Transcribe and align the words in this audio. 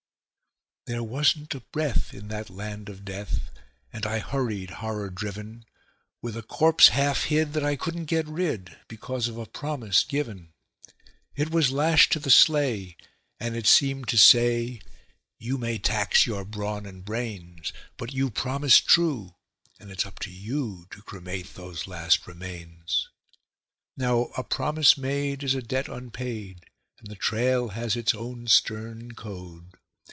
There 0.87 1.03
wasn't 1.03 1.53
a 1.55 1.59
breath 1.61 2.11
in 2.13 2.27
that 2.29 2.49
land 2.49 2.89
of 2.89 3.05
death, 3.05 3.51
and 3.93 4.03
I 4.05 4.17
hurried, 4.19 4.71
horror 4.81 5.09
driven, 5.11 5.63
With 6.23 6.35
a 6.35 6.41
corpse 6.43 6.89
half 6.89 7.25
hid 7.25 7.53
that 7.53 7.63
I 7.63 7.75
couldn't 7.77 8.05
get 8.05 8.27
rid, 8.27 8.77
because 8.89 9.27
of 9.29 9.37
a 9.37 9.45
promise 9.45 10.03
given; 10.03 10.51
It 11.35 11.49
was 11.51 11.71
lashed 11.71 12.11
to 12.13 12.19
the 12.19 12.31
sleigh, 12.31 12.97
and 13.39 13.55
it 13.55 13.67
seemed 13.67 14.09
to 14.09 14.17
say: 14.17 14.81
"You 15.37 15.57
may 15.59 15.77
tax 15.77 16.25
your 16.25 16.43
brawn 16.43 16.85
and 16.87 17.05
brains, 17.05 17.71
But 17.95 18.11
you 18.11 18.29
promised 18.31 18.87
true, 18.87 19.35
and 19.79 19.91
it's 19.91 20.05
up 20.05 20.17
to 20.21 20.31
you 20.31 20.87
to 20.91 21.03
cremate 21.03 21.53
those 21.53 21.87
last 21.87 22.25
remains." 22.27 23.07
Now 23.95 24.31
a 24.35 24.43
promise 24.43 24.97
made 24.97 25.43
is 25.43 25.53
a 25.55 25.61
debt 25.61 25.87
unpaid, 25.87 26.65
and 26.99 27.07
the 27.07 27.15
trail 27.15 27.69
has 27.69 27.95
its 27.95 28.13
own 28.15 28.47
stern 28.47 29.13
code. 29.13 29.75